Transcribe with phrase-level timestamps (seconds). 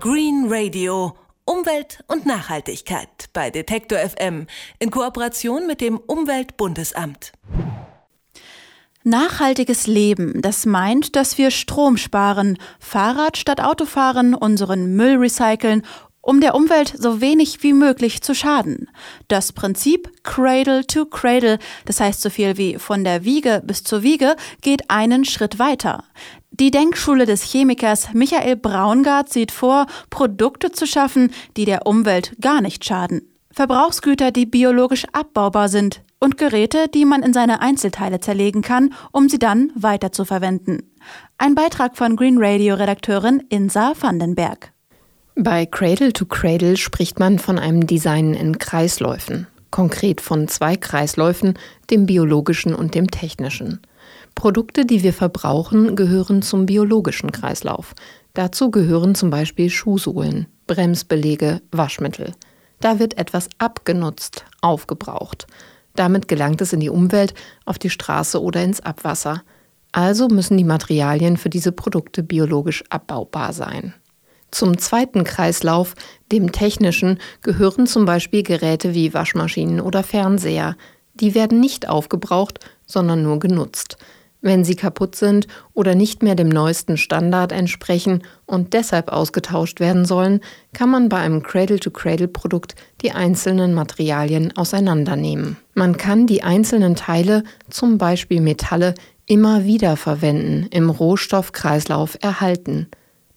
[0.00, 1.16] Green Radio.
[1.44, 4.46] Umwelt und Nachhaltigkeit bei Detektor FM
[4.78, 7.32] in Kooperation mit dem Umweltbundesamt.
[9.02, 15.82] Nachhaltiges Leben, das meint, dass wir Strom sparen, Fahrrad statt Auto fahren, unseren Müll recyceln
[16.28, 18.90] um der Umwelt so wenig wie möglich zu schaden.
[19.28, 24.02] Das Prinzip Cradle to Cradle, das heißt so viel wie von der Wiege bis zur
[24.02, 26.04] Wiege, geht einen Schritt weiter.
[26.60, 32.60] Die Denkschule des Chemikers Michael Braungart sieht vor, Produkte zu schaffen, die der Umwelt gar
[32.60, 33.22] nicht schaden.
[33.52, 39.28] Verbrauchsgüter, die biologisch abbaubar sind und Geräte, die man in seine Einzelteile zerlegen kann, um
[39.28, 40.90] sie dann weiterzuverwenden.
[41.38, 44.72] Ein Beitrag von Green Radio Redakteurin Insa Vandenberg.
[45.36, 51.56] Bei Cradle to Cradle spricht man von einem Design in Kreisläufen, konkret von zwei Kreisläufen,
[51.90, 53.80] dem biologischen und dem technischen.
[54.38, 57.92] Produkte, die wir verbrauchen, gehören zum biologischen Kreislauf.
[58.34, 62.34] Dazu gehören zum Beispiel Schuhsohlen, Bremsbelege, Waschmittel.
[62.78, 65.48] Da wird etwas abgenutzt, aufgebraucht.
[65.96, 69.42] Damit gelangt es in die Umwelt, auf die Straße oder ins Abwasser.
[69.90, 73.92] Also müssen die Materialien für diese Produkte biologisch abbaubar sein.
[74.52, 75.96] Zum zweiten Kreislauf,
[76.30, 80.76] dem technischen, gehören zum Beispiel Geräte wie Waschmaschinen oder Fernseher.
[81.14, 83.98] Die werden nicht aufgebraucht, sondern nur genutzt.
[84.40, 90.04] Wenn sie kaputt sind oder nicht mehr dem neuesten Standard entsprechen und deshalb ausgetauscht werden
[90.04, 90.40] sollen,
[90.72, 95.56] kann man bei einem Cradle-to-Cradle-Produkt die einzelnen Materialien auseinandernehmen.
[95.74, 98.94] Man kann die einzelnen Teile, zum Beispiel Metalle,
[99.26, 102.88] immer wieder verwenden, im Rohstoffkreislauf erhalten.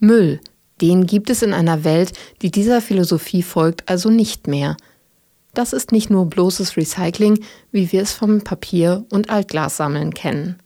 [0.00, 0.40] Müll
[0.80, 2.12] den gibt es in einer Welt,
[2.42, 4.76] die dieser Philosophie folgt, also nicht mehr.
[5.54, 7.40] Das ist nicht nur bloßes Recycling,
[7.72, 10.56] wie wir es vom Papier- und Altglassammeln kennen.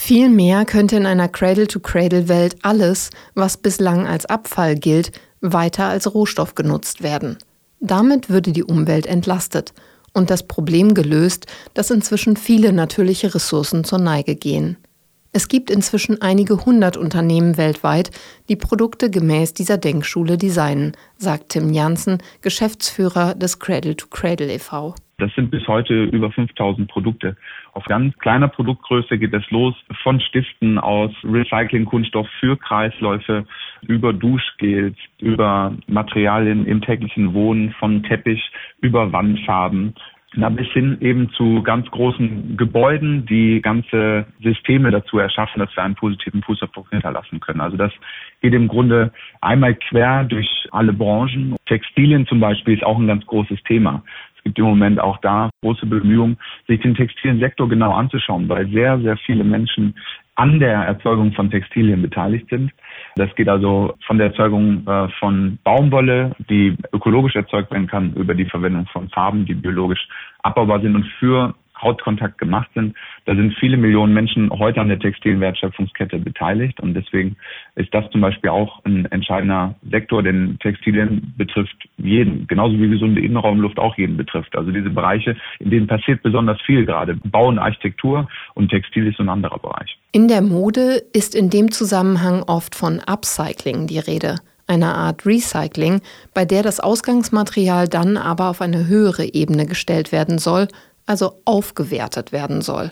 [0.00, 5.10] Vielmehr könnte in einer Cradle-to-Cradle-Welt alles, was bislang als Abfall gilt,
[5.40, 7.36] weiter als Rohstoff genutzt werden.
[7.80, 9.74] Damit würde die Umwelt entlastet
[10.14, 14.78] und das Problem gelöst, dass inzwischen viele natürliche Ressourcen zur Neige gehen.
[15.32, 18.12] Es gibt inzwischen einige hundert Unternehmen weltweit,
[18.48, 24.94] die Produkte gemäß dieser Denkschule designen, sagt Tim Janssen, Geschäftsführer des Cradle to Cradle e.V.
[25.20, 27.36] Das sind bis heute über 5000 Produkte.
[27.72, 29.74] Auf ganz kleiner Produktgröße geht es los
[30.04, 33.44] von Stiften aus Recycling-Kunststoff für Kreisläufe
[33.82, 39.94] über Duschgels, über Materialien im täglichen Wohnen, von Teppich über Wandfarben
[40.34, 45.82] na, bis hin eben zu ganz großen Gebäuden, die ganze Systeme dazu erschaffen, dass wir
[45.82, 47.62] einen positiven Fußabdruck hinterlassen können.
[47.62, 47.92] Also das
[48.42, 51.56] geht im Grunde einmal quer durch alle Branchen.
[51.64, 54.02] Textilien zum Beispiel ist auch ein ganz großes Thema.
[54.38, 58.68] Es gibt im Moment auch da große Bemühungen, sich den textilen Sektor genau anzuschauen, weil
[58.70, 59.94] sehr, sehr viele Menschen
[60.36, 62.70] an der Erzeugung von Textilien beteiligt sind.
[63.16, 68.34] Das geht also von der Erzeugung äh, von Baumwolle, die ökologisch erzeugt werden kann, über
[68.34, 70.06] die Verwendung von Farben, die biologisch
[70.44, 72.96] abbaubar sind und für Hautkontakt gemacht sind.
[73.24, 77.36] Da sind viele Millionen Menschen heute an der textilen Wertschöpfungskette beteiligt und deswegen
[77.74, 83.20] ist das zum Beispiel auch ein entscheidender Sektor, denn Textilien betrifft jeden, genauso wie gesunde
[83.20, 84.56] Innenraumluft auch jeden betrifft.
[84.56, 87.16] Also diese Bereiche, in denen passiert besonders viel gerade.
[87.24, 89.98] Bau und Architektur und Textil ist ein anderer Bereich.
[90.12, 94.36] In der Mode ist in dem Zusammenhang oft von Upcycling die Rede
[94.68, 96.02] einer Art Recycling,
[96.34, 100.68] bei der das Ausgangsmaterial dann aber auf eine höhere Ebene gestellt werden soll
[101.08, 102.90] also aufgewertet werden soll.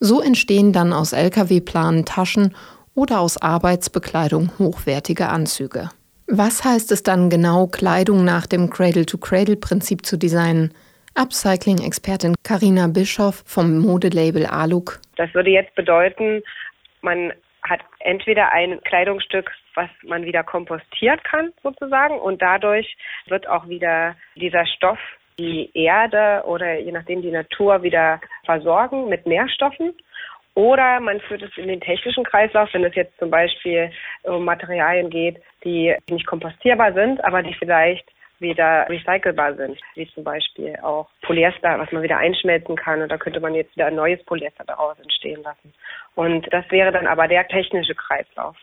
[0.00, 2.54] So entstehen dann aus Lkw-Planen Taschen
[2.94, 5.90] oder aus Arbeitsbekleidung hochwertige Anzüge.
[6.26, 10.72] Was heißt es dann genau, Kleidung nach dem Cradle-to-Cradle-Prinzip zu designen?
[11.16, 15.00] Upcycling-Expertin Karina Bischoff vom Modelabel Aluk.
[15.16, 16.42] Das würde jetzt bedeuten,
[17.02, 17.32] man
[17.62, 22.96] hat entweder ein Kleidungsstück, was man wieder kompostiert kann sozusagen und dadurch
[23.26, 24.98] wird auch wieder dieser Stoff
[25.38, 29.94] die Erde oder je nachdem die Natur wieder versorgen mit Nährstoffen.
[30.54, 33.90] Oder man führt es in den technischen Kreislauf, wenn es jetzt zum Beispiel
[34.22, 38.08] um Materialien geht, die nicht kompostierbar sind, aber die vielleicht
[38.38, 43.02] wieder recycelbar sind, wie zum Beispiel auch Polyester, was man wieder einschmelzen kann.
[43.02, 45.72] Und da könnte man jetzt wieder ein neues Polyester daraus entstehen lassen.
[46.14, 48.56] Und das wäre dann aber der technische Kreislauf.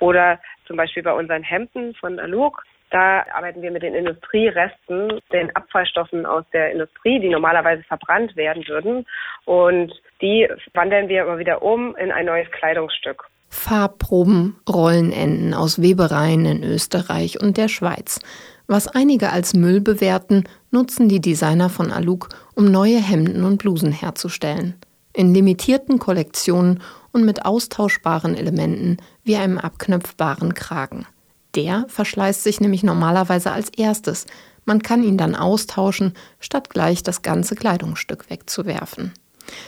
[0.00, 5.54] Oder zum Beispiel bei unseren Hemden von Aluk da arbeiten wir mit den Industrieresten, den
[5.54, 9.06] Abfallstoffen aus der Industrie, die normalerweise verbrannt werden würden.
[9.44, 13.24] Und die wandeln wir immer wieder um in ein neues Kleidungsstück.
[13.50, 18.20] Farbproben, Rollenenden aus Webereien in Österreich und der Schweiz.
[18.66, 23.92] Was einige als Müll bewerten, nutzen die Designer von Aluk, um neue Hemden und Blusen
[23.92, 24.74] herzustellen.
[25.14, 26.82] In limitierten Kollektionen
[27.12, 31.06] und mit austauschbaren Elementen wie einem abknöpfbaren Kragen.
[31.54, 34.26] Der verschleißt sich nämlich normalerweise als erstes.
[34.64, 39.12] Man kann ihn dann austauschen, statt gleich das ganze Kleidungsstück wegzuwerfen.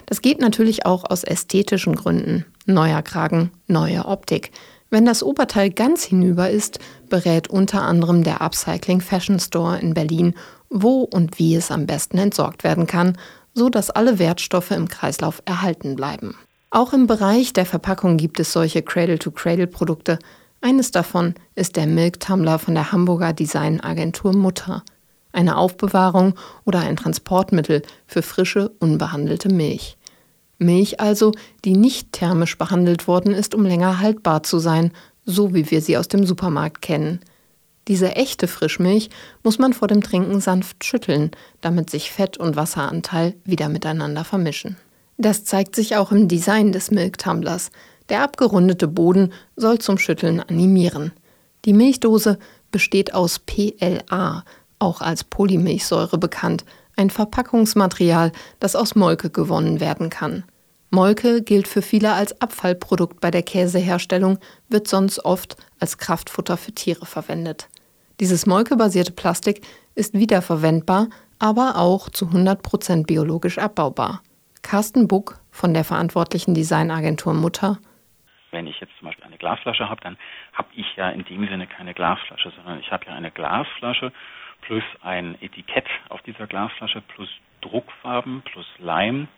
[0.07, 2.45] Das geht natürlich auch aus ästhetischen Gründen.
[2.67, 4.53] Neuer Kragen, neue Optik.
[4.91, 10.35] Wenn das Oberteil ganz hinüber ist, berät unter anderem der Upcycling Fashion Store in Berlin,
[10.69, 13.17] wo und wie es am besten entsorgt werden kann,
[13.55, 16.37] so dass alle Wertstoffe im Kreislauf erhalten bleiben.
[16.71, 20.19] Auch im Bereich der Verpackung gibt es solche Cradle-to-Cradle-Produkte.
[20.63, 24.85] Eines davon ist der Milk Tumbler von der Hamburger Designagentur Mutter.
[25.33, 26.35] Eine Aufbewahrung
[26.65, 29.97] oder ein Transportmittel für frische, unbehandelte Milch.
[30.59, 31.33] Milch also,
[31.65, 34.93] die nicht thermisch behandelt worden ist, um länger haltbar zu sein,
[35.25, 37.21] so wie wir sie aus dem Supermarkt kennen.
[37.89, 39.09] Diese echte Frischmilch
[39.43, 41.31] muss man vor dem Trinken sanft schütteln,
[41.63, 44.77] damit sich Fett und Wasseranteil wieder miteinander vermischen.
[45.17, 47.71] Das zeigt sich auch im Design des Milktumblers.
[48.11, 51.13] Der abgerundete Boden soll zum Schütteln animieren.
[51.65, 52.39] Die Milchdose
[52.71, 54.45] besteht aus PLA,
[54.79, 56.65] auch als Polymilchsäure bekannt,
[56.97, 60.45] ein Verpackungsmaterial, das aus Molke gewonnen werden kann.
[60.91, 66.73] Molke gilt für viele als Abfallprodukt bei der Käseherstellung, wird sonst oft als Kraftfutter für
[66.73, 67.69] Tiere verwendet.
[68.19, 69.65] Dieses molkebasierte Plastik
[69.95, 71.09] ist wiederverwendbar,
[71.39, 74.23] aber auch zu 100% biologisch abbaubar.
[74.63, 77.79] Carsten Buck von der verantwortlichen Designagentur Mutter.
[78.51, 80.17] Wenn ich jetzt zum Beispiel eine Glasflasche habe, dann
[80.53, 84.13] habe ich ja in dem Sinne keine Glasflasche, sondern ich habe ja eine Glasflasche
[84.63, 87.29] plus ein Etikett auf dieser Glasflasche plus
[87.61, 89.29] Druckfarben plus Leim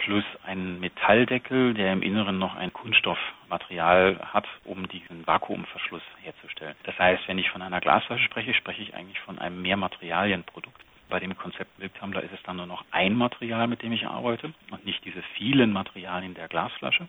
[0.00, 6.74] plus einen Metalldeckel, der im Inneren noch ein Kunststoffmaterial hat, um diesen Vakuumverschluss herzustellen.
[6.84, 10.80] Das heißt, wenn ich von einer Glasflasche spreche, spreche ich eigentlich von einem Mehrmaterialienprodukt.
[11.10, 14.54] Bei dem Konzept Milktumbler ist es dann nur noch ein Material, mit dem ich arbeite
[14.70, 17.08] und nicht diese vielen Materialien der Glasflasche.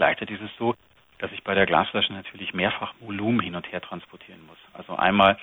[0.00, 0.74] Gleichzeitig ist es so,
[1.18, 4.56] dass ich bei der Glasflasche natürlich mehrfach Volumen hin und her transportieren muss.
[4.72, 5.36] Also einmal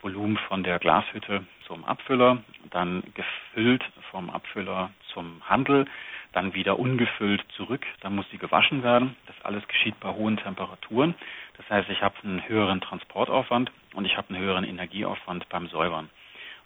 [0.00, 2.38] Volumen von der Glashütte zum Abfüller,
[2.70, 5.84] dann gefüllt vom Abfüller zum Handel,
[6.32, 9.14] dann wieder ungefüllt zurück, dann muss sie gewaschen werden.
[9.26, 11.14] Das alles geschieht bei hohen Temperaturen.
[11.58, 16.08] Das heißt, ich habe einen höheren Transportaufwand und ich habe einen höheren Energieaufwand beim Säubern.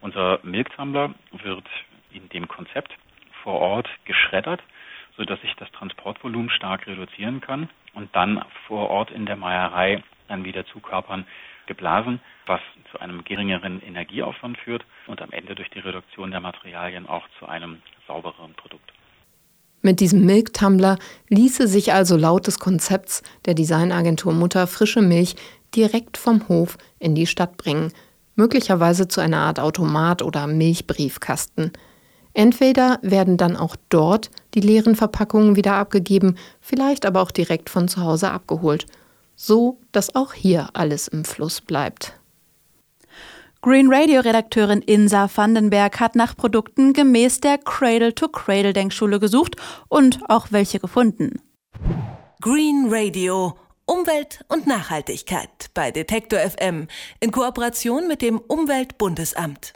[0.00, 1.68] Unser Milktumbler wird
[2.12, 2.96] in dem Konzept
[3.42, 4.62] vor Ort geschreddert,
[5.16, 10.44] sodass ich das Transportvolumen stark reduzieren kann und dann vor Ort in der Meierei dann
[10.44, 11.26] wieder zu Körpern
[11.66, 12.60] geblasen, was
[12.90, 17.46] zu einem geringeren Energieaufwand führt und am Ende durch die Reduktion der Materialien auch zu
[17.46, 18.92] einem saubereren Produkt.
[19.82, 20.96] Mit diesem Milktumbler
[21.28, 25.34] ließe sich also laut des Konzepts der Designagentur Mutter frische Milch
[25.74, 27.92] direkt vom Hof in die Stadt bringen,
[28.36, 31.72] möglicherweise zu einer Art Automat oder Milchbriefkasten.
[32.34, 37.88] Entweder werden dann auch dort die leeren Verpackungen wieder abgegeben, vielleicht aber auch direkt von
[37.88, 38.86] zu Hause abgeholt–
[39.42, 42.14] so dass auch hier alles im Fluss bleibt.
[43.60, 49.56] Green Radio Redakteurin Insa Vandenberg hat nach Produkten gemäß der Cradle-to-Cradle Denkschule gesucht
[49.88, 51.40] und auch welche gefunden.
[52.40, 56.88] Green Radio Umwelt und Nachhaltigkeit bei Detektor FM
[57.20, 59.74] in Kooperation mit dem Umweltbundesamt.